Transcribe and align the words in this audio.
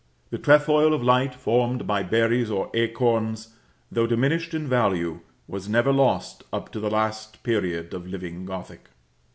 The 0.31 0.39
trefoil 0.39 0.95
of 0.95 1.03
light 1.03 1.35
formed 1.35 1.85
by 1.85 2.01
berries 2.01 2.49
or 2.49 2.71
acorns, 2.73 3.49
though 3.91 4.07
diminished 4.07 4.55
in 4.55 4.67
value, 4.67 5.19
was 5.47 5.69
never 5.69 5.93
lost 5.93 6.43
up 6.51 6.71
to 6.71 6.79
the 6.79 6.89
last 6.89 7.43
period 7.43 7.93
of 7.93 8.07
living 8.07 8.47
Gothic. 8.47 8.87